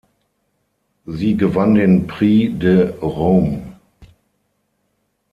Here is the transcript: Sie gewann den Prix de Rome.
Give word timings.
Sie 1.05 1.37
gewann 1.37 1.75
den 1.75 2.07
Prix 2.07 2.57
de 2.57 2.89
Rome. 3.03 3.75